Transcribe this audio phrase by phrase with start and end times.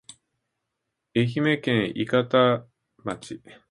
[1.13, 2.65] 愛媛県伊方
[3.03, 3.39] 町